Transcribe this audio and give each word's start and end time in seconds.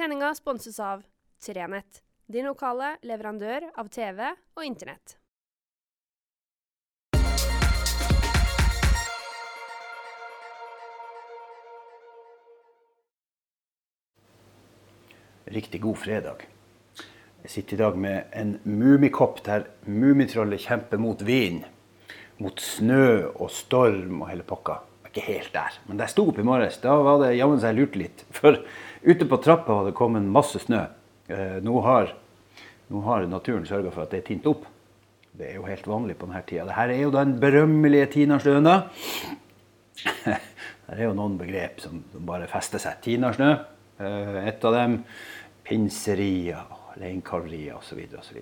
Sendinga 0.00 0.34
sponses 0.34 0.80
av 0.80 1.02
Trenett, 1.44 1.98
din 2.26 2.46
lokale 2.48 2.94
leverandør 3.04 3.66
av 3.76 3.90
TV 3.92 4.30
og 4.56 4.62
Internett. 4.64 5.12
Riktig 15.44 15.82
god 15.84 16.00
fredag. 16.00 16.48
Jeg 17.44 17.50
sitter 17.58 17.76
i 17.76 17.82
dag 17.84 18.00
med 18.00 18.32
en 18.32 18.56
mummikopp 18.64 19.44
der 19.44 19.68
Mummitrollet 19.84 20.64
kjemper 20.64 20.96
mot 20.96 21.20
vind. 21.28 21.66
Mot 22.40 22.56
snø 22.56 23.34
og 23.34 23.50
storm 23.52 24.22
og 24.22 24.32
hele 24.32 24.48
pakka. 24.48 24.80
Ikke 25.10 25.26
helt 25.26 25.50
der. 25.52 25.74
Men 25.88 25.98
da 25.98 26.06
jeg 26.06 26.14
sto 26.14 26.28
opp 26.30 26.38
i 26.38 26.46
morges, 26.46 26.78
da 26.78 26.94
var 27.02 27.18
det 27.24 27.32
jammen 27.34 27.58
seg 27.62 27.74
lurt 27.74 27.96
litt. 27.98 28.22
For 28.34 28.60
ute 29.02 29.26
på 29.26 29.38
trappa 29.42 29.80
var 29.80 29.88
det 29.88 29.96
kommet 29.98 30.22
masse 30.22 30.60
snø. 30.62 30.84
Eh, 31.30 31.56
nå, 31.66 31.80
har, 31.82 32.12
nå 32.94 33.02
har 33.08 33.26
naturen 33.26 33.66
sørga 33.66 33.90
for 33.90 34.06
at 34.06 34.14
det 34.14 34.22
er 34.22 34.28
tint 34.28 34.46
opp. 34.46 34.68
Det 35.34 35.48
er 35.48 35.58
jo 35.58 35.66
helt 35.66 35.86
vanlig 35.90 36.14
på 36.18 36.28
denne 36.28 36.44
tida. 36.46 36.68
Dette 36.68 36.86
er 36.94 37.02
jo 37.02 37.10
den 37.14 37.34
berømmelige 37.42 38.12
Tinasnøen, 38.14 38.66
da. 38.66 38.78
Det 40.90 40.96
er 40.96 41.04
jo 41.06 41.14
noen 41.14 41.36
begrep 41.38 41.78
som 41.82 42.00
bare 42.26 42.48
fester 42.50 42.82
seg. 42.82 42.96
Tinasnø, 43.04 43.50
eh, 44.02 44.38
et 44.46 44.64
av 44.66 44.74
dem. 44.74 44.96
Pinserier, 45.66 46.64
reinkalverier 46.98 47.76
osv. 47.78 48.00
osv. 48.18 48.40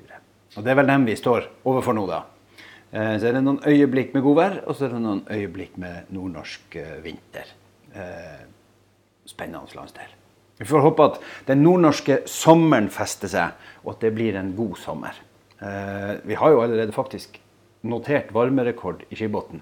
Og 0.56 0.64
det 0.64 0.72
er 0.72 0.78
vel 0.80 0.88
dem 0.88 1.04
vi 1.08 1.16
står 1.16 1.48
overfor 1.68 1.96
nå, 1.96 2.06
da. 2.08 2.22
Eh, 2.92 3.18
Så 3.20 3.28
er 3.28 3.36
det 3.36 3.42
noen 3.44 3.60
øyeblikk 3.66 4.14
med 4.14 4.24
godvær, 4.24 4.62
og 4.66 4.76
så 4.76 4.86
er 4.86 4.94
det 4.94 5.02
noen 5.04 5.24
øyeblikk 5.28 5.76
med 5.76 6.08
nordnorsk 6.14 6.76
eh, 6.80 6.94
vinter. 7.04 7.50
Eh, 7.92 8.46
Spennende 9.28 9.76
landsdel. 9.76 10.14
Vi 10.58 10.64
får 10.64 10.80
håpe 10.80 11.04
at 11.04 11.18
den 11.46 11.60
nordnorske 11.62 12.22
sommeren 12.26 12.88
fester 12.90 13.28
seg, 13.28 13.58
og 13.84 13.92
at 13.92 14.00
det 14.06 14.14
blir 14.16 14.38
en 14.40 14.54
god 14.56 14.78
sommer. 14.80 15.18
Vi 16.24 16.34
har 16.34 16.50
jo 16.50 16.62
allerede 16.62 16.94
faktisk 16.94 17.36
notert 17.82 18.32
varmerekord 18.32 19.04
i 19.10 19.18
Skibotn. 19.18 19.60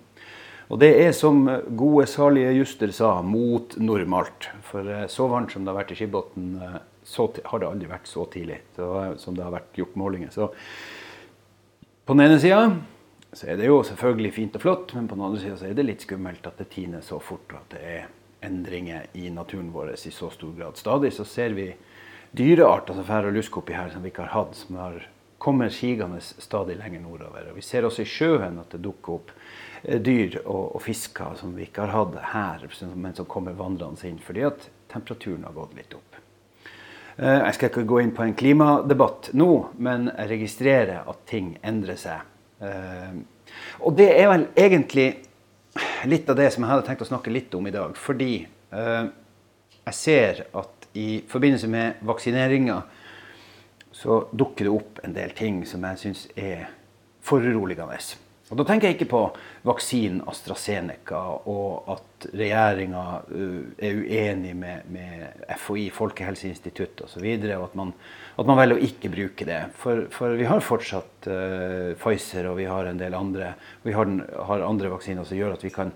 Og 0.71 0.79
det 0.81 0.93
er 1.03 1.13
som 1.13 1.43
gode, 1.77 2.07
salige 2.07 2.55
Juster 2.61 2.93
sa, 2.95 3.21
mot 3.23 3.75
normalt. 3.77 4.49
For 4.71 4.87
så 5.11 5.29
varmt 5.29 5.53
som 5.53 5.67
det 5.67 5.75
har 5.75 5.81
vært 5.83 5.93
i 5.93 5.99
Skibotn, 5.99 6.57
har 6.63 7.59
det 7.59 7.69
aldri 7.69 7.91
vært 7.91 8.09
så 8.09 8.25
tidlig 8.31 8.61
så, 8.77 9.19
som 9.19 9.35
det 9.35 9.45
har 9.45 9.57
vært 9.59 9.83
gjort 9.83 9.99
målinger. 9.99 10.31
Så 10.31 10.53
på 12.07 12.15
den 12.15 12.29
ene 12.29 12.39
sida 12.41 12.71
så 13.37 13.51
er 13.53 13.59
det 13.61 13.69
jo 13.69 13.83
selvfølgelig 13.85 14.33
fint 14.33 14.55
og 14.57 14.63
flott, 14.63 14.95
men 14.97 15.09
på 15.09 15.17
den 15.19 15.25
andre 15.27 15.41
sida 15.43 15.69
er 15.69 15.77
det 15.77 15.85
litt 15.85 16.07
skummelt 16.07 16.47
at 16.49 16.57
det 16.61 16.71
tiner 16.73 17.03
så 17.05 17.19
fort, 17.21 17.51
og 17.53 17.59
at 17.61 17.75
det 17.75 17.83
er 17.85 18.07
endringer 18.47 19.11
i 19.19 19.29
naturen 19.35 19.69
vår 19.75 19.93
i 19.97 20.13
så 20.15 20.31
stor 20.33 20.55
grad. 20.57 20.79
Stadig 20.81 21.13
så 21.13 21.27
ser 21.29 21.53
vi 21.57 21.67
dyrearter 22.37 22.97
som 22.97 23.05
drar 23.05 23.29
og 23.29 23.37
lusker 23.37 23.61
oppi 23.61 23.77
her 23.77 23.93
som 23.93 24.05
vi 24.05 24.13
ikke 24.13 24.25
har 24.25 24.35
hatt, 24.39 24.57
som 24.57 24.81
har 24.81 25.05
kommer 25.39 25.69
sigende 25.69 26.21
stadig 26.21 26.79
lenger 26.81 27.01
nordover. 27.01 27.51
Og 27.51 27.59
vi 27.59 27.65
ser 27.65 27.85
også 27.85 28.03
i 28.03 28.09
sjøen 28.09 28.57
at 28.63 28.73
det 28.73 28.83
dukker 28.85 29.19
opp 29.19 29.33
eh, 29.83 30.01
dyr 30.01 30.41
og, 30.45 30.77
og 30.77 30.83
fisker 30.83 31.37
som 31.41 31.53
vi 31.57 31.67
ikke 31.69 31.85
har 31.87 31.93
hatt 31.95 32.17
her, 32.33 32.65
men 32.95 33.17
som 33.17 33.29
kommer 33.29 33.57
vandrende 33.59 34.09
inn 34.09 34.23
fordi 34.23 34.47
at 34.49 34.69
temperaturen 34.93 35.45
har 35.45 35.57
gått 35.57 35.77
litt 35.77 35.93
opp. 35.97 36.17
Eh, 37.19 37.43
Jeg 37.45 37.59
skal 37.59 37.71
ikke 37.71 37.85
gå 37.93 38.01
inn 38.03 38.15
på 38.17 38.25
en 38.25 38.39
klimadebatt 38.39 39.31
nå, 39.37 39.51
men 39.77 40.09
jeg 40.15 40.33
registrerer 40.33 41.05
at 41.05 41.23
ting 41.29 41.59
endrer 41.63 42.01
seg. 42.01 42.25
Eh, 42.61 43.17
Og 43.81 43.95
det 43.97 44.09
er 44.19 44.29
vel 44.29 44.47
egentlig 44.59 45.07
litt 46.09 46.29
av 46.31 46.37
det 46.39 46.49
som 46.53 46.65
jeg 46.65 46.71
hadde 46.73 46.87
tenkt 46.87 47.05
å 47.05 47.09
snakke 47.09 47.33
litt 47.33 47.55
om 47.55 47.67
i 47.69 47.75
dag. 47.75 47.97
Fordi 47.97 48.33
eh, 48.73 49.09
jeg 49.87 49.95
ser 49.95 50.45
at 50.57 50.89
i 50.97 51.23
forbindelse 51.29 51.69
med 51.71 52.01
vaksineringa 52.09 52.81
så 53.97 54.23
dukker 54.33 54.67
det 54.67 54.73
opp 54.73 55.01
en 55.05 55.15
del 55.17 55.33
ting 55.37 55.63
som 55.69 55.85
jeg 55.85 56.01
syns 56.01 56.27
er 56.37 56.67
foruroligende. 57.25 57.99
Og 58.47 58.61
Da 58.61 58.65
tenker 58.69 58.87
jeg 58.87 58.97
ikke 58.97 59.11
på 59.11 59.21
vaksinen 59.67 60.21
AstraZeneca 60.31 61.19
og 61.51 61.89
at 61.97 62.27
regjeringa 62.31 63.03
er 63.35 63.99
uenig 63.99 64.53
med, 64.55 64.87
med 64.95 65.49
FHI, 65.59 65.89
Folkehelseinstituttet 65.95 67.03
osv. 67.09 67.27
Og, 67.27 67.49
og 67.57 67.65
at 67.67 67.75
man, 67.81 67.91
at 68.39 68.47
man 68.47 68.61
velger 68.61 68.79
å 68.79 68.87
ikke 68.87 69.11
bruke 69.11 69.49
det. 69.49 69.59
For, 69.81 70.05
for 70.15 70.39
vi 70.39 70.47
har 70.47 70.63
fortsatt 70.63 71.27
uh, 71.27 71.91
Pfizer 71.99 72.47
og 72.53 72.61
vi 72.61 72.69
har 72.71 72.87
en 72.87 73.03
del 73.03 73.19
andre. 73.19 73.57
Vi 73.83 73.97
har, 73.97 74.15
har 74.53 74.67
andre 74.69 74.95
vaksiner 74.95 75.27
som 75.27 75.41
gjør 75.41 75.59
at 75.59 75.67
vi 75.67 75.75
kan 75.75 75.91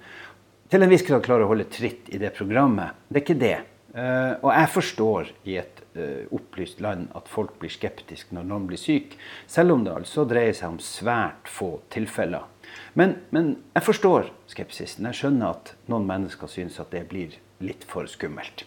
til 0.71 0.85
en 0.85 0.91
viss 0.91 1.03
grad 1.07 1.25
klare 1.27 1.47
å 1.47 1.51
holde 1.51 1.71
tritt 1.71 2.11
i 2.15 2.19
det 2.19 2.31
programmet. 2.35 2.99
Det 3.11 3.19
er 3.19 3.25
ikke 3.25 3.41
det. 3.41 3.57
Eh, 3.95 4.33
og 4.39 4.51
jeg 4.55 4.71
forstår 4.71 5.31
i 5.51 5.57
et 5.59 5.81
uh, 5.99 6.23
opplyst 6.37 6.79
land 6.85 7.09
at 7.19 7.27
folk 7.27 7.57
blir 7.59 7.73
skeptiske 7.75 8.35
når 8.37 8.47
noen 8.47 8.69
blir 8.71 8.79
syk, 8.79 9.17
selv 9.51 9.75
om 9.75 9.83
det 9.87 9.95
altså 9.97 10.23
dreier 10.31 10.55
seg 10.55 10.77
om 10.77 10.79
svært 10.85 11.51
få 11.51 11.73
tilfeller. 11.91 12.47
Men, 12.95 13.17
men 13.35 13.57
jeg 13.75 13.87
forstår 13.89 14.31
skepsisen. 14.51 15.09
Jeg 15.11 15.19
skjønner 15.19 15.57
at 15.57 15.75
noen 15.91 16.07
mennesker 16.07 16.51
syns 16.51 16.79
at 16.83 16.95
det 16.95 17.09
blir 17.11 17.35
litt 17.65 17.83
for 17.91 18.07
skummelt. 18.11 18.63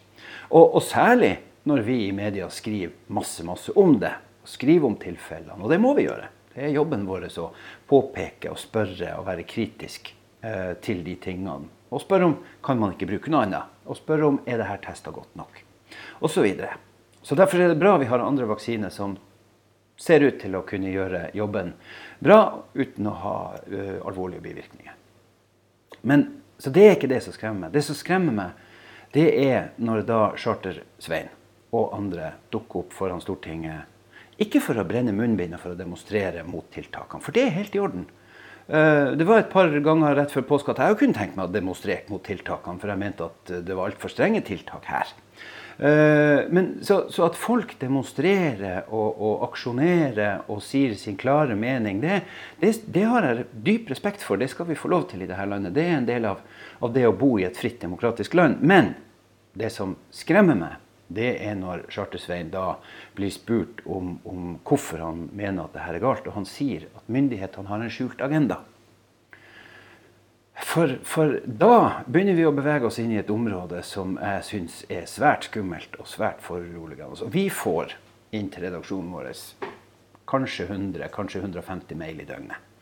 Og, 0.51 0.75
og 0.75 0.83
særlig 0.83 1.37
når 1.69 1.85
vi 1.87 1.97
i 2.09 2.15
media 2.15 2.49
skriver 2.51 2.91
masse, 3.15 3.45
masse 3.47 3.71
om 3.79 3.95
det. 4.01 4.11
og 4.43 4.51
Skriver 4.51 4.89
om 4.89 4.97
tilfellene. 4.99 5.61
Og 5.63 5.71
det 5.71 5.79
må 5.79 5.93
vi 5.95 6.09
gjøre. 6.09 6.27
Det 6.53 6.67
er 6.67 6.75
jobben 6.75 7.07
vår 7.07 7.29
å 7.39 7.47
påpeke 7.89 8.51
og 8.51 8.59
spørre 8.59 9.15
og 9.17 9.25
være 9.29 9.47
kritisk 9.47 10.11
uh, 10.43 10.75
til 10.83 10.99
de 11.07 11.15
tingene. 11.23 11.71
Og 11.93 12.01
spør 12.01 12.27
om 12.27 12.33
kan 12.65 12.79
man 12.81 12.95
ikke 12.95 13.09
bruke 13.11 13.31
noe 13.31 13.45
annet. 13.45 13.69
Og 13.85 13.99
spør 13.99 14.27
om 14.29 14.41
er 14.45 14.59
det 14.59 14.69
her 14.69 14.81
testa 14.83 15.13
godt 15.13 15.35
nok. 15.39 15.61
Og 16.21 16.31
så 16.31 16.43
videre. 16.45 16.75
Så 17.23 17.37
derfor 17.39 17.61
er 17.61 17.71
det 17.71 17.79
bra 17.79 17.95
vi 18.01 18.09
har 18.09 18.19
andre 18.19 18.47
vaksiner 18.49 18.91
som 18.91 19.15
ser 19.99 20.25
ut 20.25 20.39
til 20.41 20.55
å 20.57 20.63
kunne 20.67 20.91
gjøre 20.91 21.29
jobben 21.37 21.73
bra 22.23 22.39
uten 22.73 23.07
å 23.07 23.13
ha 23.21 23.35
ø, 23.67 23.99
alvorlige 24.03 24.41
bivirkninger. 24.43 24.95
Men, 26.01 26.25
så 26.57 26.73
det 26.73 26.83
er 26.83 26.97
ikke 26.97 27.11
det 27.11 27.21
som 27.23 27.35
skremmer 27.35 27.67
meg. 27.67 27.75
Det 27.75 27.83
som 27.85 27.95
skremmer 27.95 28.35
meg, 28.35 28.65
det 29.13 29.27
er 29.45 29.71
når 29.77 30.03
da 30.09 30.19
Charter-Svein 30.39 31.29
og 31.73 31.93
andre 31.95 32.33
dukker 32.53 32.83
opp 32.83 32.95
foran 32.97 33.21
Stortinget. 33.23 33.89
Ikke 34.41 34.61
for 34.63 34.79
å 34.81 34.85
brenne 34.87 35.13
munnbind 35.15 35.55
og 35.55 35.61
for 35.61 35.75
å 35.75 35.79
demonstrere 35.79 36.43
mot 36.47 36.65
tiltakene, 36.73 37.21
for 37.21 37.35
det 37.35 37.45
er 37.45 37.57
helt 37.59 37.75
i 37.77 37.81
orden. 37.81 38.07
Eh, 38.67 39.11
Det 39.17 39.25
var 39.27 39.39
et 39.39 39.51
par 39.51 39.67
ganger 39.67 40.15
rett 40.15 40.31
før 40.31 40.45
påske 40.47 40.71
at 40.71 40.79
jeg 40.79 40.97
kunne 41.01 41.17
tenkt 41.17 41.35
meg 41.35 41.49
å 41.49 41.53
demonstrere 41.53 42.07
mot 42.09 42.23
tiltakene, 42.23 42.79
for 42.79 42.87
jeg 42.89 43.01
mente 43.01 43.27
at 43.27 43.53
det 43.65 43.75
var 43.75 43.91
altfor 43.91 44.11
strenge 44.13 44.41
tiltak 44.45 44.85
her. 44.87 45.11
Eh, 45.79 46.47
Men 46.53 46.79
så, 46.81 47.09
så 47.11 47.25
at 47.25 47.35
folk 47.35 47.75
demonstrerer 47.81 48.85
og, 48.89 49.17
og 49.19 49.43
aksjonerer 49.49 50.45
og 50.47 50.61
sier 50.63 50.93
sin 50.95 51.17
klare 51.17 51.55
mening, 51.55 51.99
det, 52.01 52.21
det, 52.61 52.75
det 52.93 53.03
har 53.09 53.27
jeg 53.27 53.47
dyp 53.65 53.89
respekt 53.89 54.23
for. 54.23 54.37
Det 54.37 54.49
skal 54.49 54.69
vi 54.69 54.79
få 54.79 54.87
lov 54.93 55.09
til 55.09 55.23
i 55.23 55.27
dette 55.27 55.45
landet. 55.49 55.73
Det 55.73 55.83
er 55.83 55.97
en 55.97 56.07
del 56.07 56.29
av, 56.29 56.39
av 56.79 56.93
det 56.93 57.07
å 57.07 57.15
bo 57.17 57.35
i 57.39 57.47
et 57.49 57.57
fritt, 57.57 57.81
demokratisk 57.81 58.33
land. 58.39 58.61
Men 58.61 58.93
det 59.59 59.71
som 59.73 59.97
skremmer 60.13 60.55
meg, 60.57 60.79
det 61.07 61.31
er 61.43 61.55
når 61.59 61.87
Charter-Svein 61.91 62.51
da 62.53 62.77
blir 63.17 63.31
spurt 63.33 63.81
om, 63.85 64.17
om 64.25 64.55
hvorfor 64.63 65.03
han 65.03 65.27
mener 65.35 65.65
at 65.65 65.75
det 65.75 65.83
her 65.85 65.97
er 65.97 66.03
galt, 66.03 66.27
og 66.27 66.37
han 66.37 66.47
sier 66.47 66.87
at 66.95 67.09
myndighetene 67.11 67.69
har 67.69 67.83
en 67.83 67.91
skjult 67.93 68.23
agenda. 68.23 68.61
For, 70.63 70.95
for 71.03 71.39
da 71.45 72.03
begynner 72.05 72.37
vi 72.37 72.45
å 72.47 72.53
bevege 72.55 72.87
oss 72.87 72.99
inn 73.01 73.11
i 73.13 73.19
et 73.21 73.31
område 73.33 73.81
som 73.85 74.15
jeg 74.21 74.43
syns 74.47 74.81
er 74.89 75.07
svært 75.09 75.49
skummelt 75.49 75.97
og 75.99 76.09
svært 76.09 76.43
foruroligende. 76.45 77.25
Og 77.25 77.33
vi 77.33 77.47
får 77.49 77.97
inn 78.37 78.51
til 78.53 78.67
redaksjonen 78.67 79.11
vår 79.13 79.31
kanskje 80.29 80.69
100, 80.69 81.09
kanskje 81.13 81.41
150 81.43 81.97
mail 81.99 82.21
i 82.21 82.29
døgnet. 82.29 82.72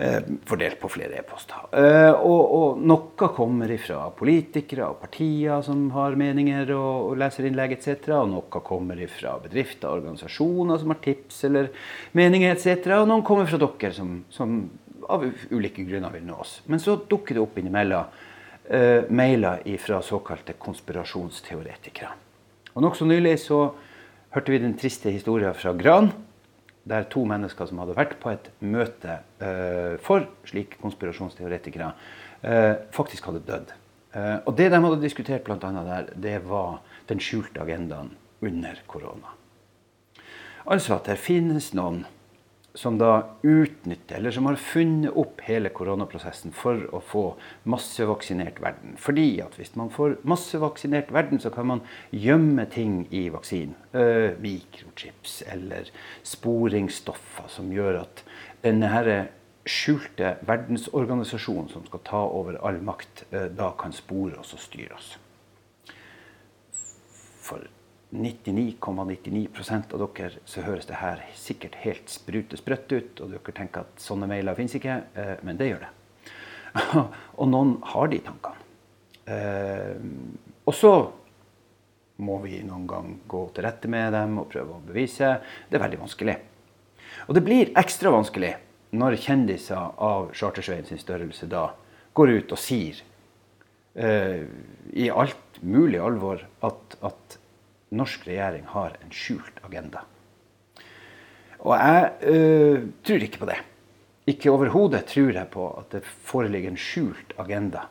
Eh, 0.00 0.22
fordelt 0.46 0.80
på 0.80 0.88
flere 0.88 1.16
e-poster. 1.18 1.56
Eh, 1.74 2.12
og, 2.14 2.42
og 2.54 2.82
noe 2.86 3.28
kommer 3.34 3.72
ifra 3.74 4.04
politikere 4.14 4.86
og 4.92 5.00
partier 5.00 5.58
som 5.66 5.88
har 5.90 6.14
meninger 6.14 6.70
og, 6.70 7.08
og 7.08 7.16
leserinnlegg 7.18 7.74
etc. 7.74 8.12
Og 8.14 8.28
noe 8.30 8.60
kommer 8.62 9.00
ifra 9.02 9.32
bedrifter 9.42 9.88
og 9.88 9.98
organisasjoner 9.98 10.78
som 10.78 10.94
har 10.94 11.00
tips 11.02 11.40
eller 11.48 11.72
meninger 12.14 12.54
etc. 12.54 12.86
Og 13.00 13.08
noen 13.10 13.24
kommer 13.26 13.50
fra 13.50 13.58
dere 13.64 13.90
som, 13.96 14.20
som 14.30 14.54
av 15.10 15.26
ulike 15.50 15.82
grunner 15.88 16.14
vil 16.14 16.28
nå 16.30 16.38
oss. 16.46 16.60
Men 16.70 16.78
så 16.84 16.94
dukker 17.10 17.34
det 17.34 17.42
opp 17.42 17.58
innimellom 17.58 18.06
uh, 18.70 19.02
mailer 19.10 19.66
fra 19.82 19.98
såkalte 20.04 20.54
konspirasjonsteoretikere. 20.62 22.14
Og 22.76 22.84
Nokså 22.84 23.08
nylig 23.08 23.38
så 23.48 23.64
hørte 24.36 24.54
vi 24.54 24.62
den 24.62 24.78
triste 24.78 25.10
historien 25.10 25.56
fra 25.58 25.74
Gran 25.74 26.12
der 26.88 27.08
to 27.12 27.24
mennesker 27.28 27.68
som 27.68 27.80
hadde 27.82 27.96
vært 27.98 28.16
på 28.22 28.32
et 28.32 28.48
møte 28.64 29.18
eh, 29.44 29.96
for 30.04 30.26
slike 30.48 30.80
konspirasjonsteoretikere, 30.82 31.90
eh, 32.42 32.74
faktisk 32.94 33.28
hadde 33.28 33.44
dødd. 33.46 33.74
Eh, 34.16 34.36
og 34.44 34.54
det 34.56 34.70
de 34.72 34.80
hadde 34.84 35.02
diskutert 35.02 35.44
blant 35.46 35.64
annet 35.68 35.88
der, 35.88 36.12
det 36.28 36.38
var 36.48 36.80
den 37.10 37.20
skjulte 37.22 37.62
agendaen 37.64 38.14
under 38.44 38.80
korona. 38.88 39.34
Altså 40.68 40.98
at 40.98 41.08
det 41.08 41.18
finnes 41.20 41.72
noen 41.76 42.04
som 42.78 42.94
da 43.00 43.34
utnytter, 43.42 44.20
eller 44.20 44.30
som 44.30 44.46
har 44.46 44.58
funnet 44.62 45.16
opp 45.18 45.40
hele 45.48 45.72
koronaprosessen 45.74 46.52
for 46.54 46.84
å 46.94 47.00
få 47.02 47.24
massevaksinert 47.66 48.60
verden. 48.62 48.94
Fordi 49.02 49.40
at 49.42 49.56
hvis 49.58 49.74
man 49.78 49.90
får 49.90 50.20
massevaksinert 50.22 51.10
verden, 51.14 51.42
så 51.42 51.50
kan 51.50 51.66
man 51.72 51.82
gjemme 52.14 52.68
ting 52.70 53.00
i 53.10 53.24
vaksinen. 53.34 53.74
Mikrochips 54.38 55.40
eller 55.50 55.90
sporingsstoffer 56.22 57.50
som 57.50 57.72
gjør 57.74 58.04
at 58.04 58.22
denne 58.62 59.24
skjulte 59.68 60.36
verdensorganisasjonen 60.48 61.72
som 61.72 61.82
skal 61.88 62.04
ta 62.06 62.20
over 62.30 62.60
all 62.62 62.78
makt, 62.80 63.26
da 63.58 63.72
kan 63.80 63.92
spore 63.92 64.38
oss 64.40 64.54
og 64.54 64.62
styre 64.62 64.94
oss. 64.96 65.10
For 67.42 67.66
99,99% 68.10 69.92
av 69.92 70.04
dere 70.16 70.40
så 70.48 70.64
høres 70.64 70.88
det 70.88 70.96
her 71.02 71.20
sikkert 71.36 71.76
helt 71.82 72.08
sprutesprøtt 72.08 72.92
ut, 72.94 73.20
og 73.20 73.34
dere 73.34 73.54
tenker 73.56 73.84
at 73.84 74.00
sånne 74.00 74.28
mailer 74.30 74.56
fins 74.56 74.76
ikke, 74.78 75.02
eh, 75.12 75.34
men 75.44 75.60
det 75.60 75.68
gjør 75.68 75.84
det. 75.84 75.90
og 77.40 77.50
noen 77.50 77.76
har 77.92 78.08
de 78.08 78.20
tankene. 78.24 78.68
Eh, 79.28 79.98
og 80.64 80.76
så 80.76 80.92
må 82.24 82.38
vi 82.42 82.62
noen 82.66 82.86
gang 82.88 83.10
gå 83.30 83.42
til 83.54 83.66
rette 83.66 83.90
med 83.92 84.12
dem 84.16 84.40
og 84.40 84.48
prøve 84.52 84.78
å 84.78 84.86
bevise. 84.88 85.36
Det 85.68 85.78
er 85.78 85.84
veldig 85.84 86.00
vanskelig. 86.00 86.38
Og 87.28 87.36
det 87.36 87.44
blir 87.44 87.74
ekstra 87.78 88.12
vanskelig 88.14 88.54
når 88.96 89.18
kjendiser 89.20 90.00
av 90.00 90.32
Chartersveien 90.36 90.88
sin 90.88 91.00
størrelse 91.00 91.46
da 91.50 91.68
går 92.16 92.32
ut 92.40 92.54
og 92.56 92.60
sier 92.60 93.02
uh, 94.00 94.42
i 94.96 95.10
alt 95.12 95.60
mulig 95.60 96.00
alvor 96.02 96.42
at, 96.64 96.96
at 97.04 97.37
norsk 97.90 98.26
regjering 98.28 98.66
har 98.68 98.96
en 99.02 99.12
skjult 99.14 99.60
agenda. 99.64 100.04
Og 101.58 101.74
jeg 101.74 102.12
øh, 102.22 102.88
tror 103.04 103.24
ikke 103.26 103.38
på 103.38 103.48
det. 103.50 103.58
Ikke 104.28 104.50
overhodet 104.52 105.06
tror 105.08 105.32
jeg 105.32 105.48
på 105.52 105.70
at 105.80 105.92
det 105.92 106.04
foreligger 106.04 106.70
en 106.70 106.80
skjult 106.80 107.32
agenda. 107.38 107.86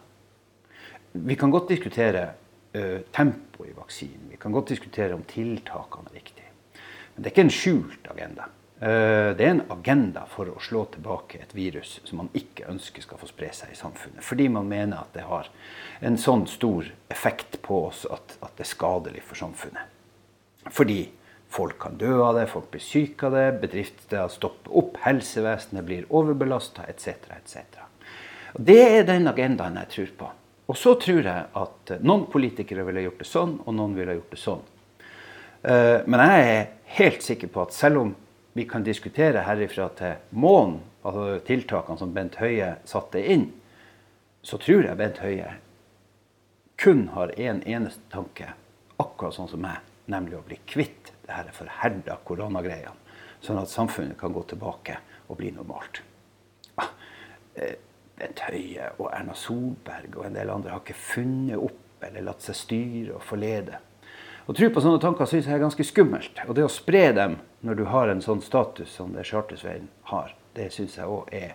Vi 1.13 1.35
kan 1.35 1.51
godt 1.51 1.69
diskutere 1.69 2.29
øh, 2.73 3.01
tempo 3.13 3.65
i 3.65 3.73
vaksinen. 3.75 4.29
Vi 4.31 4.37
kan 4.41 4.51
godt 4.51 4.69
diskutere 4.69 5.13
om 5.13 5.23
tiltakene 5.23 6.11
er 6.11 6.15
riktige. 6.15 6.51
Men 7.15 7.23
det 7.23 7.31
er 7.31 7.35
ikke 7.35 7.47
en 7.47 7.57
skjult 7.57 8.11
agenda. 8.13 8.51
Uh, 8.77 9.33
det 9.33 9.41
er 9.41 9.55
en 9.55 9.63
agenda 9.73 10.27
for 10.29 10.51
å 10.53 10.59
slå 10.61 10.83
tilbake 10.93 11.39
et 11.41 11.55
virus 11.57 11.95
som 12.05 12.21
man 12.21 12.31
ikke 12.37 12.67
ønsker 12.69 13.01
skal 13.01 13.17
få 13.17 13.29
spre 13.29 13.49
seg 13.55 13.73
i 13.73 13.79
samfunnet. 13.79 14.21
Fordi 14.21 14.45
man 14.53 14.69
mener 14.69 14.99
at 15.01 15.15
det 15.17 15.25
har 15.25 15.49
en 16.05 16.17
sånn 16.21 16.45
stor 16.49 16.85
effekt 17.09 17.57
på 17.65 17.87
oss 17.87 18.05
at, 18.05 18.37
at 18.37 18.53
det 18.59 18.67
er 18.67 18.73
skadelig 18.75 19.23
for 19.25 19.39
samfunnet. 19.39 19.95
Fordi 20.69 21.07
folk 21.49 21.79
kan 21.81 21.97
dø 21.97 22.19
av 22.21 22.37
det, 22.37 22.47
folk 22.51 22.69
blir 22.73 22.83
syke 22.83 23.29
av 23.29 23.37
det, 23.37 23.47
bedrifter 23.63 24.29
stopper 24.29 24.77
opp, 24.77 24.97
helsevesenet 25.05 25.85
blir 25.87 26.09
overbelasta 26.13 26.85
etc. 26.91 27.31
etc. 27.39 27.81
Det 28.57 28.81
er 28.83 29.07
den 29.07 29.29
agendaen 29.29 29.79
jeg 29.81 29.93
tror 29.93 30.13
på. 30.21 30.29
Og 30.67 30.77
så 30.77 30.93
tror 30.99 31.23
jeg 31.23 31.45
at 31.55 31.93
noen 32.03 32.25
politikere 32.31 32.83
ville 32.87 33.05
gjort 33.05 33.21
det 33.23 33.29
sånn, 33.29 33.53
og 33.63 33.75
noen 33.75 33.93
ville 33.95 34.17
gjort 34.17 34.33
det 34.33 34.41
sånn. 34.41 34.63
Eh, 35.63 35.99
men 36.05 36.23
jeg 36.23 36.47
er 36.55 36.65
helt 36.97 37.23
sikker 37.23 37.51
på 37.53 37.63
at 37.63 37.75
selv 37.75 38.01
om 38.03 38.15
vi 38.57 38.65
kan 38.65 38.83
diskutere 38.83 39.43
herifra 39.45 39.85
til 39.93 40.15
månen, 40.33 40.79
altså 41.05 41.37
tiltakene 41.45 42.01
som 42.01 42.13
Bent 42.15 42.39
Høie 42.41 42.71
satte 42.89 43.21
inn, 43.21 43.51
så 44.41 44.57
tror 44.57 44.87
jeg 44.87 44.97
Bent 44.97 45.21
Høie 45.21 45.51
kun 46.81 47.07
har 47.13 47.35
én 47.37 47.59
en 47.59 47.61
eneste 47.75 48.01
tanke, 48.09 48.49
akkurat 48.97 49.37
sånn 49.37 49.49
som 49.51 49.61
meg 49.61 49.85
nemlig 50.09 50.39
å 50.39 50.45
bli 50.47 50.57
kvitt 50.65 51.11
det 51.27 51.35
her 51.37 51.51
forherda 51.53 52.17
koronagreiene, 52.25 52.97
sånn 53.45 53.61
at 53.61 53.69
samfunnet 53.69 54.17
kan 54.17 54.33
gå 54.33 54.41
tilbake 54.49 54.97
og 55.27 55.37
bli 55.37 55.51
normalt. 55.53 56.01
Ah, 56.81 56.89
eh, 57.61 57.75
Bent 58.17 58.41
Høie 58.47 58.89
og 58.97 59.11
Erna 59.13 59.37
Solberg 59.37 60.17
og 60.17 60.25
en 60.25 60.37
del 60.39 60.49
andre 60.49 60.73
har 60.73 60.81
ikke 60.81 60.97
funnet 60.97 61.61
opp 61.61 62.07
eller 62.09 62.25
latt 62.25 62.45
seg 62.45 62.57
styre 62.57 63.19
og 63.19 63.25
forlede. 63.25 63.77
Å 64.47 64.53
tro 64.55 64.69
på 64.71 64.79
sånne 64.79 65.01
tanker 65.03 65.27
syns 65.27 65.49
jeg 65.49 65.57
er 65.57 65.63
ganske 65.65 65.83
skummelt. 65.83 66.37
Og 66.47 66.55
det 66.55 66.63
å 66.63 66.71
spre 66.71 67.09
dem 67.15 67.35
når 67.67 67.79
du 67.81 67.83
har 67.91 68.07
en 68.07 68.23
sånn 68.23 68.39
status 68.43 68.93
som 68.95 69.11
det 69.11 69.25
Chartersveien 69.27 69.89
har, 70.07 70.31
det 70.55 70.69
syns 70.71 70.95
jeg 70.95 71.11
òg 71.11 71.33
er 71.35 71.49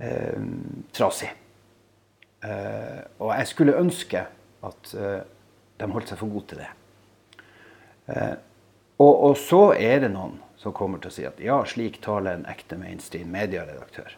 eh, 0.00 0.46
trasig. 0.96 1.28
Eh, 2.48 3.02
og 3.20 3.34
jeg 3.34 3.50
skulle 3.50 3.76
ønske 3.76 4.24
at 4.64 4.94
eh, 4.96 5.20
de 5.78 5.90
holdt 5.92 6.14
seg 6.14 6.20
for 6.22 6.32
gode 6.32 6.54
til 6.54 6.62
det. 6.62 6.70
Eh, 8.14 8.36
og, 8.98 9.12
og, 9.12 9.34
så 9.36 9.62
er 9.76 10.00
det 10.06 10.12
noen 10.14 10.38
som 10.58 10.72
kommer 10.74 11.02
til 11.02 11.12
å 11.12 11.16
si 11.18 11.28
at 11.28 11.44
ja, 11.44 11.60
slik 11.68 12.00
taler 12.02 12.38
en 12.38 12.48
ekte 12.48 12.80
mainstream 12.80 13.28
medieredaktør. 13.36 14.16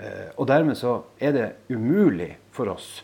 Eh, 0.00 0.32
og 0.40 0.48
dermed 0.48 0.78
så 0.80 1.02
er 1.20 1.36
det 1.36 1.48
umulig 1.68 2.32
for 2.56 2.72
oss 2.72 3.02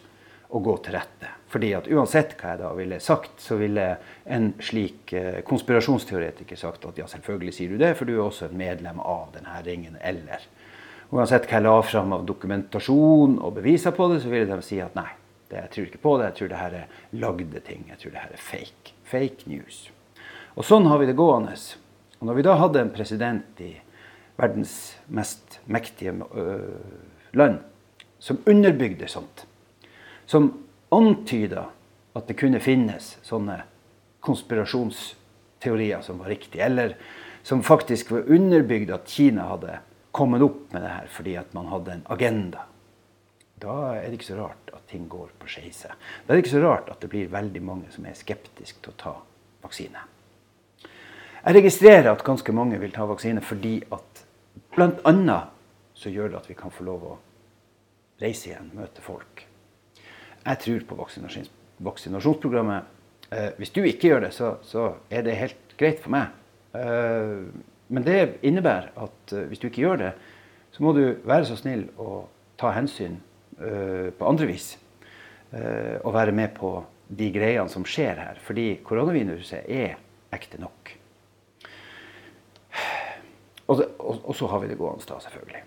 å 0.49 0.63
gå 0.65 0.81
til 0.87 0.97
rette. 0.97 1.37
Fordi 1.56 1.70
at 1.73 1.87
uansett 1.88 2.35
hva 2.37 2.50
jeg 2.53 2.61
da 2.61 2.70
ville 2.76 2.97
sagt, 3.00 3.38
så 3.41 3.56
ville 3.56 3.85
en 4.29 4.50
slik 4.61 5.14
eh, 5.17 5.38
konspirasjonsteoretiker 5.49 6.58
sagt 6.61 6.82
at 6.85 6.99
ja, 7.00 7.06
selvfølgelig 7.08 7.55
sier 7.56 7.70
du 7.73 7.79
det, 7.81 7.94
for 7.97 8.05
du 8.05 8.12
er 8.12 8.26
også 8.26 8.50
et 8.50 8.58
medlem 8.61 8.99
av 9.00 9.31
denne 9.32 9.55
ringen. 9.64 9.94
Eller 10.05 10.44
uansett 11.17 11.47
hva 11.49 11.56
jeg 11.56 11.64
la 11.64 11.73
fram 11.81 12.12
av 12.12 12.26
dokumentasjon 12.29 13.38
og 13.41 13.55
beviser 13.56 13.94
på 13.97 14.11
det, 14.12 14.19
så 14.20 14.35
ville 14.35 14.50
de 14.50 14.67
si 14.67 14.82
at 14.85 14.99
nei, 15.00 15.06
det, 15.47 15.62
jeg 15.62 15.73
tror 15.73 15.88
ikke 15.88 16.03
på 16.03 16.12
det, 16.19 16.26
jeg 16.26 16.38
tror 16.43 16.53
det 16.53 16.61
her 16.61 16.76
er 16.82 17.00
lagde 17.25 17.64
ting, 17.70 17.88
jeg 17.88 18.03
tror 18.05 18.12
det 18.19 18.26
her 18.26 18.37
er 18.37 18.44
fake. 18.50 18.93
Fake 19.08 19.49
news. 19.49 19.81
Og 20.61 20.69
sånn 20.69 20.91
har 20.93 21.00
vi 21.00 21.08
det 21.08 21.17
gående. 21.17 21.56
Og 22.20 22.29
når 22.29 22.37
vi 22.43 22.47
da 22.50 22.58
hadde 22.61 22.85
en 22.85 22.93
president 23.00 23.64
i 23.64 23.70
verdens 24.37 24.76
mest 25.08 25.62
mektige 25.64 26.19
land 27.32 27.64
som 28.20 28.44
underbygde 28.44 29.08
sånt, 29.08 29.47
som 30.29 30.53
antyda 30.94 31.67
at 32.17 32.29
det 32.29 32.37
kunne 32.41 32.61
finnes 32.62 33.17
sånne 33.27 33.61
konspirasjonsteorier 34.25 36.00
som 36.03 36.19
var 36.23 36.33
riktige, 36.33 36.65
eller 36.65 36.97
som 37.47 37.62
faktisk 37.62 38.11
var 38.11 38.31
underbygd 38.33 38.91
at 38.91 39.11
Kina 39.11 39.50
hadde 39.53 39.79
kommet 40.17 40.43
opp 40.43 40.73
med 40.73 40.83
det 40.83 40.94
her 40.94 41.11
fordi 41.12 41.37
at 41.38 41.53
man 41.55 41.69
hadde 41.71 41.93
en 41.93 42.06
agenda. 42.11 42.65
Da 43.56 43.77
er 43.97 44.09
det 44.09 44.19
ikke 44.19 44.33
så 44.33 44.38
rart 44.41 44.73
at 44.75 44.85
ting 44.91 45.06
går 45.09 45.31
på 45.41 45.49
skeise. 45.49 45.93
Da 46.27 46.33
er 46.33 46.37
det 46.37 46.44
ikke 46.44 46.56
så 46.56 46.65
rart 46.65 46.91
at 46.93 47.00
det 47.00 47.11
blir 47.12 47.32
veldig 47.32 47.62
mange 47.65 47.93
som 47.94 48.05
er 48.09 48.19
skeptiske 48.19 48.82
til 48.82 48.93
å 48.93 49.00
ta 49.00 49.15
vaksine. 49.65 50.03
Jeg 51.47 51.55
registrerer 51.61 52.11
at 52.11 52.25
ganske 52.27 52.53
mange 52.53 52.81
vil 52.82 52.93
ta 52.93 53.06
vaksine 53.06 53.41
fordi 53.44 53.79
at 53.94 54.25
bl.a. 54.75 55.39
så 55.94 56.12
gjør 56.12 56.32
det 56.32 56.41
at 56.41 56.49
vi 56.50 56.56
kan 56.59 56.75
få 56.75 56.85
lov 56.89 57.05
å 57.06 57.19
reise 58.21 58.50
igjen, 58.50 58.73
møte 58.77 59.05
folk. 59.05 59.47
Jeg 60.46 60.62
tror 60.62 60.84
på 60.87 60.98
vaksinasjonsprogrammet. 61.87 62.93
Eh, 63.34 63.50
hvis 63.58 63.72
du 63.75 63.82
ikke 63.82 64.12
gjør 64.12 64.26
det, 64.28 64.32
så, 64.34 64.54
så, 64.62 64.93
er 65.10 65.26
det 65.26 65.38
helt 65.40 65.75
greit 65.78 65.98
for 66.02 66.14
meg. 66.14 66.31
Eh, 66.78 67.43
men 67.88 68.06
det 68.06 68.38
innebærer 68.46 68.93
at 68.94 69.34
eh, 69.34 69.46
hvis 69.50 69.62
du 69.62 69.69
ikke 69.69 69.82
gjør 69.82 70.03
det, 70.05 70.12
så 70.74 70.84
må 70.84 70.93
du 70.94 71.03
være 71.26 71.48
så 71.48 71.56
snill 71.58 71.86
å 71.98 72.26
ta 72.60 72.70
hensyn 72.76 73.19
eh, 73.58 74.12
på 74.15 74.29
andre 74.29 74.48
vis. 74.50 74.74
Eh, 75.50 75.96
og 76.03 76.15
være 76.15 76.34
med 76.36 76.55
på 76.56 76.76
de 77.06 77.31
greiene 77.34 77.70
som 77.72 77.86
skjer 77.86 78.22
her. 78.22 78.43
Fordi 78.46 78.76
koronaviruset 78.86 79.67
er 79.67 79.98
ekte 80.34 80.60
nok. 80.62 80.94
Og, 83.67 83.81
og, 83.82 84.20
og, 84.22 84.34
så 84.38 84.46
har 84.46 84.62
vi 84.62 84.70
det 84.70 84.79
gående 84.79 85.06
da, 85.08 85.19
selvfølgelig. 85.22 85.62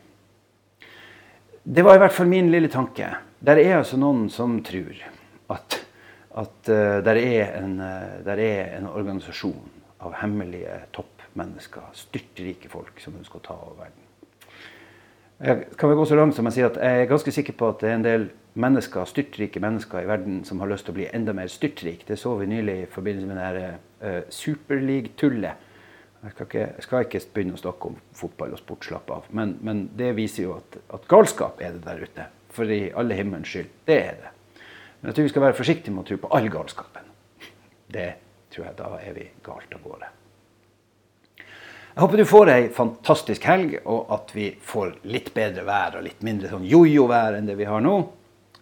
Det 1.63 1.83
var 1.83 1.95
i 1.95 2.01
hvert 2.01 2.15
fall 2.15 2.29
min 2.31 2.51
lille 2.51 2.69
tanke. 2.71 3.09
Der 3.39 3.59
er 3.59 3.79
altså 3.79 3.97
noen 3.99 4.27
som 4.31 4.59
tror 4.63 4.95
at, 5.51 5.79
at 6.39 6.71
uh, 6.71 6.99
der, 7.03 7.19
er 7.19 7.55
en, 7.59 7.79
uh, 7.79 8.19
der 8.25 8.39
er 8.43 8.77
en 8.77 8.87
organisasjon 8.87 9.69
av 9.99 10.15
hemmelige 10.21 10.77
toppmennesker, 10.95 11.89
styrtrike 11.95 12.71
folk, 12.71 12.99
som 13.03 13.17
ønsker 13.19 13.41
å 13.41 13.45
ta 13.45 13.57
over 13.57 13.81
verden. 13.83 14.05
Jeg 15.39 15.77
kan 15.79 15.91
vel 15.91 15.99
gå 15.99 16.05
så 16.07 16.17
langt 16.19 16.35
som 16.35 16.47
jeg 16.49 16.57
sier 16.57 16.67
at 16.67 16.79
jeg 16.83 17.03
er 17.03 17.11
ganske 17.11 17.31
sikker 17.31 17.55
på 17.55 17.71
at 17.71 17.83
det 17.83 17.89
er 17.89 17.95
en 17.95 18.07
del 18.07 18.25
mennesker, 18.59 19.07
styrtrike 19.07 19.61
mennesker 19.63 20.03
i 20.03 20.09
verden 20.09 20.41
som 20.47 20.59
har 20.59 20.67
lyst 20.71 20.87
til 20.87 20.95
å 20.95 20.97
bli 20.97 21.07
enda 21.15 21.35
mer 21.35 21.51
styrtrike. 21.51 22.07
Det 22.07 22.19
så 22.19 22.33
vi 22.39 22.49
nylig 22.51 22.75
i 22.81 22.89
forbindelse 22.91 23.29
med 23.29 23.59
det 23.59 23.69
uh, 24.03 24.21
superleague-tullet 24.35 25.67
jeg 26.19 26.33
skal, 26.33 26.47
ikke, 26.47 26.59
jeg 26.75 26.83
skal, 26.83 27.05
ikke, 27.05 27.21
begynne 27.33 27.55
å 27.55 27.61
snakke 27.61 27.89
om 27.93 27.99
fotball 28.17 28.55
og 28.55 28.59
sport, 28.59 28.83
slapp 28.83 29.11
av. 29.15 29.27
Men, 29.35 29.55
men, 29.63 29.85
det 29.95 30.11
viser 30.17 30.49
jo 30.49 30.57
at, 30.57 30.79
at, 30.91 31.07
galskap 31.11 31.61
er 31.63 31.77
det 31.77 31.85
der 31.85 32.03
ute. 32.03 32.25
For 32.51 32.71
i 32.73 32.89
alle 32.97 33.15
himmelens 33.15 33.47
skyld. 33.47 33.69
Det 33.87 33.99
er 34.03 34.17
det. 34.19 34.31
Men 34.99 35.09
jeg 35.09 35.15
tror 35.15 35.27
vi 35.29 35.31
skal 35.31 35.45
være 35.45 35.57
forsiktige 35.61 35.95
med 35.95 36.03
å 36.03 36.09
tro 36.09 36.19
på 36.19 36.31
all 36.35 36.49
galskapen. 36.51 37.07
Det 37.87 38.09
tror 38.51 38.65
jeg 38.67 38.77
da 38.81 38.91
er 38.99 39.15
vi 39.15 39.29
galt 39.45 39.77
av 39.77 39.85
gårde. 39.85 40.11
Jeg 41.39 42.03
håper 42.03 42.21
du 42.21 42.27
får 42.27 42.51
ei 42.51 42.67
fantastisk 42.75 43.47
helg, 43.47 43.79
og 43.87 44.11
at 44.19 44.35
vi 44.35 44.51
får 44.59 44.99
litt 45.09 45.31
bedre 45.35 45.63
vær 45.67 45.99
og 45.99 46.05
litt 46.05 46.21
mindre 46.25 46.51
sånn 46.51 46.67
jojo-vær 46.67 47.39
enn 47.39 47.47
det 47.47 47.55
vi 47.59 47.69
har 47.69 47.83
nå. 47.83 47.95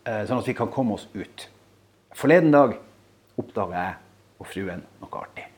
Eh, 0.05 0.23
sånn 0.29 0.39
at 0.39 0.47
vi 0.47 0.57
kan 0.57 0.69
komme 0.73 0.97
oss 0.97 1.09
ut. 1.17 1.49
Forleden 2.17 2.53
dag 2.53 2.77
oppdaga 3.37 3.83
jeg 3.83 4.01
og 4.37 4.51
fruen 4.53 4.85
noe 5.01 5.23
artig 5.25 5.56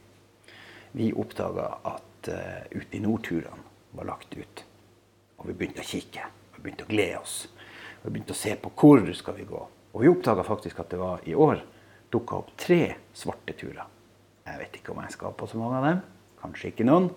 vi 0.91 1.11
oppdaga 1.13 1.67
at 1.83 2.29
uh, 2.31 2.61
ute 2.71 2.97
i 2.97 3.01
nordturene 3.03 3.65
var 3.97 4.09
lagt 4.09 4.35
ut. 4.37 4.63
Og 5.39 5.47
vi 5.49 5.55
begynte 5.55 5.83
å 5.83 5.87
kikke. 5.87 6.25
Vi 6.55 6.63
begynte 6.63 6.85
å 6.87 6.91
glede 6.91 7.19
oss. 7.21 7.41
Vi 8.03 8.11
begynte 8.11 8.35
å 8.35 8.39
se 8.39 8.55
på 8.59 8.71
hvor 8.75 9.03
skal 9.17 9.37
vi 9.37 9.47
gå. 9.49 9.61
Og 9.93 10.03
vi 10.03 10.11
oppdaga 10.11 10.45
faktisk 10.45 10.79
at 10.83 10.91
det 10.93 11.01
var 11.01 11.23
i 11.25 11.35
år 11.35 11.63
dukka 12.13 12.41
opp 12.41 12.53
tre 12.59 12.95
svarte 13.13 13.55
turer. 13.57 13.85
Jeg 14.45 14.61
vet 14.61 14.79
ikke 14.79 14.93
om 14.93 15.01
jeg 15.03 15.13
skal 15.13 15.35
på 15.37 15.47
så 15.49 15.59
mange 15.61 15.79
av 15.79 15.87
dem. 15.87 16.01
Kanskje 16.41 16.71
ikke 16.71 16.87
noen. 16.87 17.09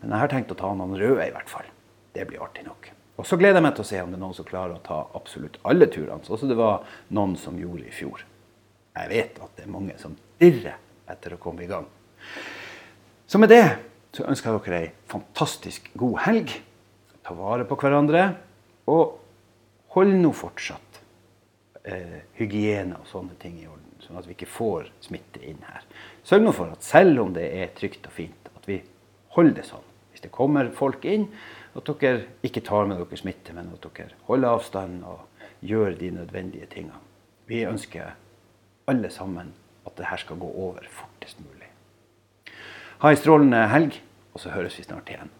Men 0.00 0.14
jeg 0.14 0.24
har 0.24 0.32
tenkt 0.32 0.54
å 0.54 0.58
ta 0.58 0.72
noen 0.74 0.98
røde 0.98 1.28
i 1.28 1.34
hvert 1.34 1.50
fall. 1.50 1.68
Det 2.12 2.26
blir 2.28 2.42
artig 2.42 2.66
nok. 2.66 2.90
Og 3.20 3.28
så 3.28 3.36
gleder 3.38 3.60
jeg 3.60 3.66
meg 3.66 3.76
til 3.76 3.84
å 3.84 3.90
se 3.90 4.00
om 4.02 4.10
det 4.10 4.18
er 4.18 4.22
noen 4.24 4.36
som 4.36 4.48
klarer 4.48 4.74
å 4.74 4.84
ta 4.84 5.02
absolutt 5.14 5.58
alle 5.68 5.86
turene, 5.92 6.24
sånn 6.26 6.40
som 6.40 6.50
det 6.50 6.56
var 6.58 6.86
noen 7.14 7.36
som 7.38 7.58
gjorde 7.60 7.86
i 7.86 7.94
fjor. 7.94 8.24
Jeg 8.96 9.10
vet 9.12 9.38
at 9.44 9.52
det 9.56 9.66
er 9.66 9.72
mange 9.72 9.94
som 10.00 10.16
dirrer 10.40 10.80
etter 11.12 11.36
å 11.36 11.40
komme 11.40 11.64
i 11.64 11.70
gang. 11.70 11.86
Så 13.32 13.38
med 13.38 13.48
det 13.48 13.64
så 14.12 14.26
ønsker 14.28 14.52
jeg 14.52 14.60
dere 14.66 14.78
ei 14.82 14.88
fantastisk 15.08 15.86
god 15.96 16.18
helg. 16.26 16.50
Ta 17.24 17.32
vare 17.32 17.64
på 17.64 17.78
hverandre. 17.80 18.26
Og 18.92 19.14
hold 19.94 20.12
nå 20.20 20.34
fortsatt 20.36 20.98
eh, 21.88 22.18
hygiene 22.36 22.98
og 22.98 23.08
sånne 23.08 23.38
ting 23.40 23.54
i 23.62 23.64
orden, 23.70 23.88
sånn 24.04 24.18
at 24.20 24.28
vi 24.28 24.36
ikke 24.36 24.50
får 24.52 24.90
smitte 25.06 25.40
inn 25.48 25.64
her. 25.64 25.88
Sørg 26.28 26.44
nå 26.44 26.52
for 26.58 26.76
at 26.76 26.84
selv 26.84 27.24
om 27.24 27.32
det 27.32 27.46
er 27.56 27.72
trygt 27.78 28.04
og 28.10 28.12
fint, 28.18 28.52
at 28.52 28.68
vi 28.68 28.82
holder 29.38 29.62
det 29.62 29.66
sånn. 29.70 29.88
Hvis 30.12 30.26
det 30.26 30.34
kommer 30.36 30.68
folk 30.76 31.08
inn, 31.08 31.30
at 31.72 31.88
dere 31.88 32.26
ikke 32.44 32.66
tar 32.68 32.84
med 32.84 33.00
dere 33.00 33.22
smitte, 33.22 33.56
men 33.56 33.72
at 33.72 33.88
dere 33.96 34.12
holder 34.28 34.58
avstand 34.58 35.08
og 35.08 35.48
gjør 35.64 35.96
de 36.04 36.12
nødvendige 36.20 36.68
tingene. 36.76 37.00
Vi 37.48 37.64
ønsker 37.64 38.12
alle 38.92 39.08
sammen 39.14 39.56
at 39.88 39.96
det 39.96 40.12
her 40.12 40.20
skal 40.20 40.44
gå 40.44 40.52
over 40.68 40.84
fortest 41.00 41.40
mulig. 41.40 41.71
Ha 43.02 43.10
ei 43.10 43.16
strålende 43.18 43.58
helg, 43.66 43.96
og 44.30 44.38
så 44.38 44.52
høres 44.54 44.76
vi 44.78 44.84
snart 44.86 45.08
igjen. 45.10 45.30